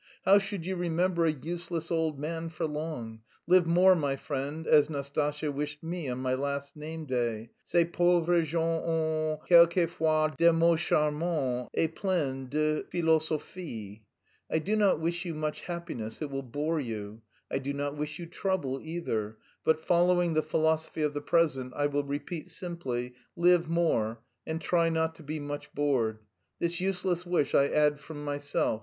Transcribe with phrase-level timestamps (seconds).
[0.25, 3.21] How should you remember a useless old man for long?
[3.45, 8.47] 'Live more,' my friend, as Nastasya wished me on my last name day (ces pauvres
[8.47, 14.01] gens ont quelquefois des mots charmants et pleins de philosophie).
[14.49, 17.21] I do not wish you much happiness it will bore you.
[17.51, 21.85] I do not wish you trouble either, but, following the philosophy of the peasant, I
[21.85, 26.17] will repeat simply 'live more' and try not to be much bored;
[26.57, 28.79] this useless wish I add from myself.